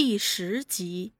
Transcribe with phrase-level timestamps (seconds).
[0.00, 1.12] 第十集，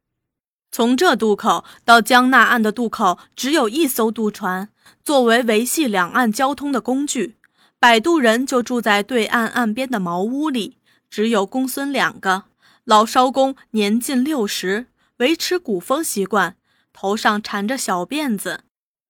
[0.71, 4.69] 从这渡口到江那岸的渡口只有一艘渡船，
[5.03, 7.35] 作为维系两岸交通的工具。
[7.81, 10.77] 摆渡人就住在对岸岸边的茅屋里，
[11.11, 12.45] 只有公孙两个。
[12.85, 14.87] 老艄公年近六十，
[15.17, 16.55] 维持古风习惯，
[16.93, 18.61] 头上缠着小辫子，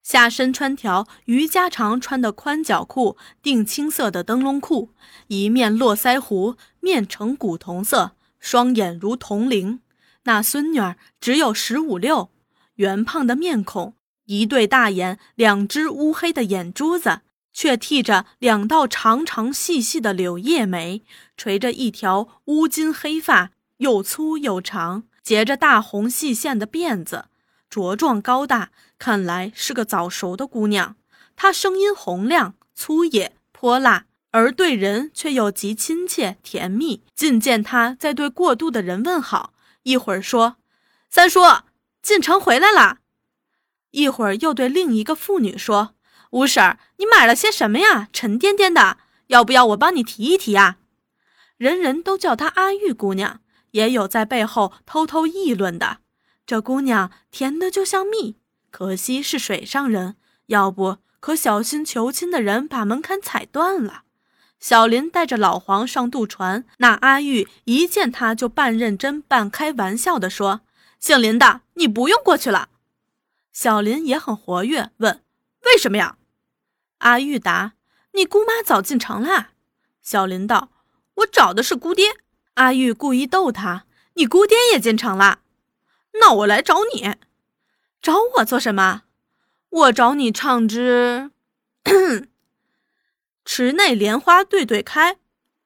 [0.02, 4.94] 下身穿条瑜伽长穿的宽脚裤，定青色的灯笼裤，
[5.26, 8.12] 一面络腮胡，面呈古铜色。
[8.40, 9.80] 双眼如铜铃，
[10.24, 12.30] 那孙女儿只有十五六，
[12.76, 13.94] 圆胖的面孔，
[14.26, 17.20] 一对大眼，两只乌黑的眼珠子，
[17.52, 21.02] 却剃着两道长长细细的柳叶眉，
[21.36, 27.26] 垂着一条乌金黑发，又粗又长，结着大红细线的辫子，
[27.70, 30.96] 茁壮高大，看来是个早熟的姑娘。
[31.34, 34.07] 她声音洪亮、粗野、泼辣。
[34.38, 39.52] 而对人却又极亲切甜蜜，近见他在对过渡的人问好，
[39.82, 40.58] 一会儿说
[41.10, 41.40] ：“三叔
[42.00, 42.98] 进城回来了。”
[43.90, 45.96] 一会儿又对另一个妇女说
[46.30, 48.08] ：“吴婶，你买了些什么呀？
[48.12, 50.76] 沉甸甸的，要不要我帮你提一提呀？”
[51.58, 53.40] 人人都叫她阿玉姑娘，
[53.72, 55.98] 也有在背后偷偷议论的
[56.46, 58.36] ：“这姑娘甜的就像蜜，
[58.70, 60.14] 可惜是水上人，
[60.46, 64.04] 要不可小心求亲的人把门槛踩断了。”
[64.60, 70.62] 小林带着老黄上渡船，那阿玉一见他就半认真半开玩笑地说
[70.98, 72.68] ：“姓林的，你不用过去了。”
[73.52, 75.22] 小林也很活跃，问
[75.64, 76.16] ：“为什么呀？”
[76.98, 77.74] 阿玉答
[78.14, 79.50] ：“你姑妈早进城了。”
[80.02, 80.70] 小林道
[81.16, 82.16] ：“我找的是姑爹。”
[82.54, 85.40] 阿玉故意逗他：“你姑爹也进城了？
[86.14, 87.14] 那我来找你，
[88.02, 89.02] 找我做什么？
[89.70, 91.30] 我找你唱支。”
[93.50, 95.16] 池内莲花对对开，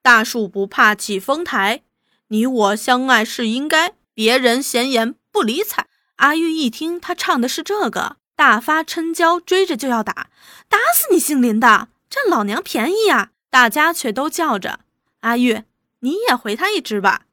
[0.01, 1.83] 大树不怕起风台。
[2.29, 5.87] 你我相爱是应该，别人闲言不理睬。
[6.15, 10.29] 阿玉一听他唱的是这个，大发嗔娇，追着就要打，
[10.69, 13.31] 打死你姓林的，占老娘便宜呀！
[13.49, 14.79] 大家却都叫着
[15.19, 15.63] 阿玉，
[15.99, 17.23] 你也回他一支吧。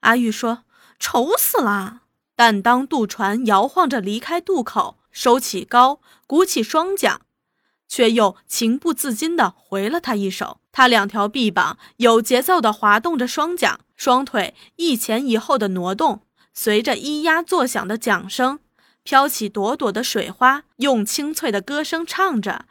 [0.00, 0.64] 阿玉说
[0.98, 2.00] ：“愁死了。”
[2.34, 7.20] 但当渡船摇晃着离开渡口，收起篙，鼓起双桨。
[7.92, 10.60] 却又情不自禁地回了他一手。
[10.72, 16.22] 他两条臂膀有节奏地滑动着双桨，双腿一前一后的挪动，
[16.54, 18.60] 随着咿呀作响的桨声，
[19.02, 22.64] 飘起朵朵的水花，用清脆的歌声唱着：“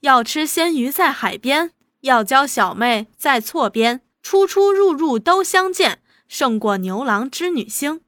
[0.00, 1.70] 要吃鲜鱼在海边，
[2.02, 8.02] 要教小妹在错边，出出入入都相见，胜过牛郎织女星。”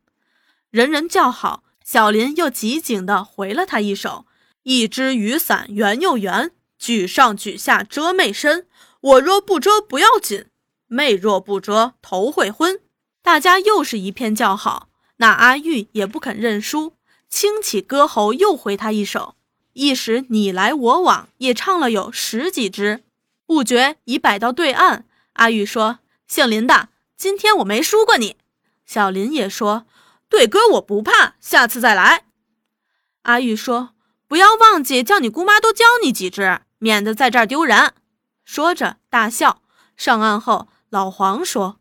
[0.68, 4.26] 人人叫好，小林又急紧地回了他一手。
[4.64, 8.66] 一只雨伞圆又圆，举上举下遮妹身。
[9.00, 10.46] 我若不遮不要紧，
[10.86, 12.80] 妹若不遮头会昏。
[13.22, 14.88] 大家又是一片叫好。
[15.16, 16.94] 那阿玉也不肯认输，
[17.28, 19.34] 轻起歌喉又回他一首。
[19.72, 23.02] 一时你来我往，也唱了有十几支，
[23.46, 25.06] 不觉已摆到对岸。
[25.34, 25.98] 阿玉说
[26.28, 28.36] ：“姓林的，今天我没输过你。”
[28.86, 29.86] 小林也说
[30.28, 32.26] ：“对歌我不怕，下次再来。”
[33.22, 33.90] 阿玉说。
[34.32, 37.92] 不要忘记叫你姑妈多教你几只，免得在这儿丢人。
[38.46, 39.60] 说着大笑。
[39.94, 41.78] 上岸后，老黄说：“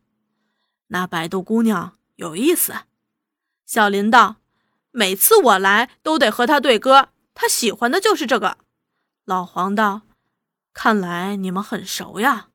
[0.92, 2.74] 那摆渡姑娘有意思。”
[3.66, 4.36] 小林道
[4.92, 8.58] ：“每次我来都得和她对歌，她喜欢的就是这个。”
[9.24, 10.02] 老黄道
[10.76, 12.48] ：“看来你们很熟呀。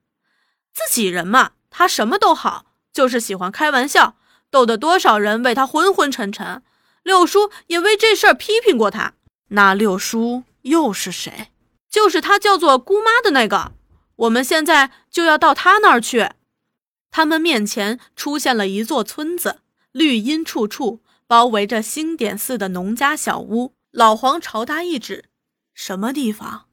[0.75, 4.19] 自己人嘛，他什么都好，就是喜欢开玩笑，
[4.51, 6.63] 逗得多少人为他昏昏沉沉。
[7.03, 9.15] 六叔也为这事儿批评过他。”
[9.49, 11.51] 那六叔又是谁？
[11.89, 13.73] 就是他叫做姑妈的那个。
[14.17, 16.31] 我们现在就要到他那儿去。
[17.11, 19.61] 他们面前出现了一座村子，
[19.93, 23.75] 绿荫处处，包围着星点似的农家小屋。
[23.91, 25.27] 老黄朝他一指
[25.73, 26.67] ：“什么地方？”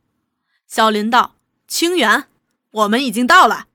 [0.67, 1.35] 小林道
[1.67, 2.25] ：“清源。”
[2.72, 3.67] 我们已经到了。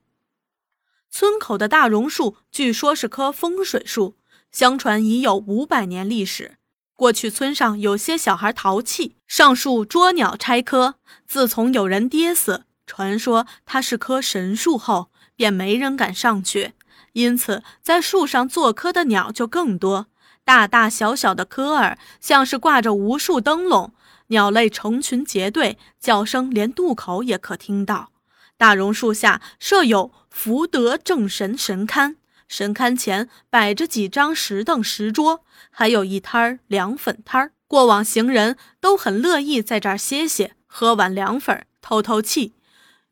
[1.09, 4.17] 村口的大榕树，据说是棵风水树，
[4.51, 6.58] 相传已有五百年历史。
[6.99, 10.97] 过去村上有些小孩淘气，上树捉鸟拆棵。
[11.29, 16.73] 自从有人跌死，传说它是棵神树后，便没人敢上去。
[17.13, 20.09] 因此，在树上做科的鸟就更多，
[20.45, 23.93] 大大小小的科儿像是挂着无数灯笼，
[24.27, 28.11] 鸟类成群结队，叫声连渡口也可听到。
[28.57, 32.17] 大榕树下设有福德正神神龛。
[32.49, 37.53] 神龛前摆着几张石凳、石桌，还有一摊儿凉粉摊儿。
[37.67, 42.55] 过往行人都很乐意在这儿歇歇，喝碗凉粉，透透气。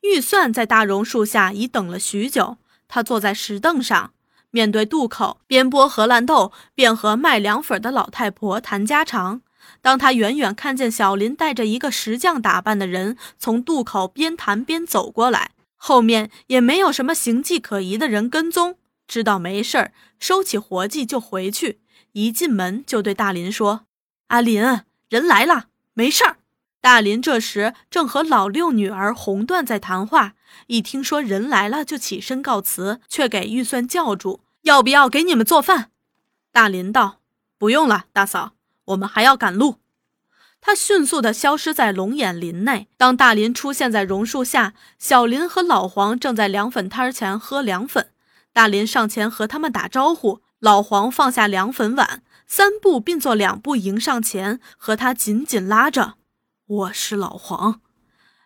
[0.00, 2.56] 玉算在大榕树下已等了许久，
[2.88, 4.14] 他坐在石凳上，
[4.50, 9.42] 面对渡口边剥荷兰豆边和卖凉粉的老太婆谈家常。
[9.82, 21.80] 当他远远看见小林带着一个石匠打扮的人从渡口边谈边走过来，后面也没有什么形迹可疑的人跟踪，知道没事儿，收起活计就回去。
[22.12, 23.86] 一进门就对大林说
[24.28, 24.62] ：“阿林，
[25.08, 26.38] 人来了，没事儿。”
[26.80, 30.34] 大林这时正和老六女儿红缎在谈话，
[30.68, 35.90] 一听说人来了，就起身告辞，却给预算叫住：“要不要给你们做饭？”
[36.52, 37.20] 大林道
[37.58, 38.52] ：“不用了，大嫂，
[38.86, 39.76] 我们还要赶路。”
[40.60, 42.88] 他迅速地消失在龙眼林内。
[42.96, 48.10] 当大林出现在榕树下，小林和老黄正在凉粉摊前喝凉粉。
[48.56, 56.14] 大林上前和他们打招呼，老黄放下凉粉碗，三步并作两步迎上前，和他紧紧拉着。
[56.66, 57.82] 我是老黄，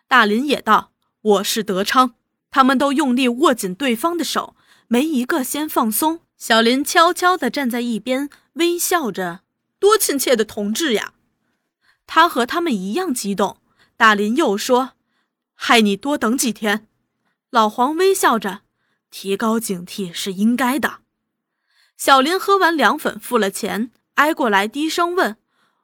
[0.09, 0.91] 大林也道
[1.39, 2.15] ：“我是德昌。”
[2.51, 4.53] 他们都用力握紧对方的手，
[4.89, 6.19] 没一个先放松。
[6.35, 9.43] 小林悄悄地站在一边，微笑着
[9.79, 11.13] ：“多亲切的同志呀！”
[12.05, 13.61] 他和他们一样激动。
[13.95, 14.91] 大林又说
[15.55, 16.89] ：“害你多等几天。”
[17.49, 18.63] 老黄微笑着
[19.11, 21.01] ：“提高警惕是应该的。”
[21.95, 25.37] 小林喝完凉粉，付了钱，挨过来低声问：“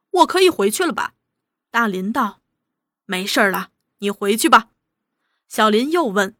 [0.10, 1.14] 我可以回去了吧？”
[1.70, 2.42] 大林道
[3.06, 3.70] ：“没事了，
[4.00, 4.70] 你回去吧。”
[5.48, 6.36] 小林又问：“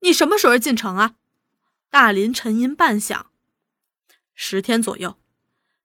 [0.00, 1.16] 你什么时候进城啊？”
[1.90, 3.24] 大林沉吟半晌
[4.34, 5.18] ：“十天左右。”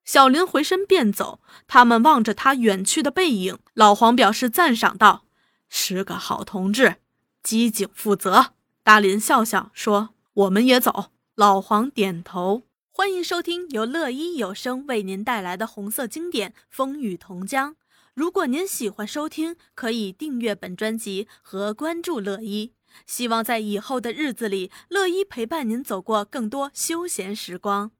[0.05, 1.41] 小林回身便走。
[1.67, 5.25] 他们望着他远去的背影，老黄表示赞赏道
[5.69, 6.97] ：“是个好同志，
[7.43, 8.53] 机警负责。”
[8.91, 12.63] 大林笑笑说：“我们也走。”老黄点头。
[12.91, 17.71] 欢迎收听由乐一有声为您带来的红色经典《风雨同江》。
[18.13, 22.73] 如果您喜欢收听，可以订阅本专辑和关注乐一。
[23.05, 27.91] 希望在以后的日子里，乐一陪伴您走过更多休闲时光。